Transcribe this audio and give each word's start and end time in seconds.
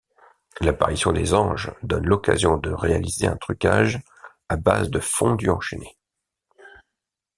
L’apparition 0.61 1.11
des 1.11 1.35
anges 1.35 1.71
donne 1.83 2.07
l’occasion 2.07 2.57
de 2.57 2.71
réaliser 2.71 3.27
un 3.27 3.35
trucage 3.37 4.01
à 4.49 4.55
base 4.55 4.89
de 4.89 4.99
fondu 4.99 5.51
enchaîné. 5.51 5.95